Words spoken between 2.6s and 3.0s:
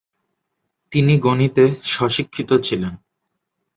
ছিলেন।